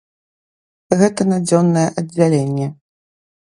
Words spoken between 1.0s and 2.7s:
Гэта на дзённае аддзяленне.